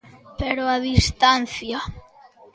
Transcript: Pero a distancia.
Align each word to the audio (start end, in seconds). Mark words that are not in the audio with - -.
Pero 0.39 0.61
a 0.67 0.75
distancia. 0.89 1.79